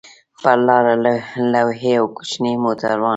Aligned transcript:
پر 0.41 0.57
لاره 0.67 0.93
لوی 1.53 1.93
او 1.99 2.05
کوچني 2.15 2.53
موټران. 2.63 3.01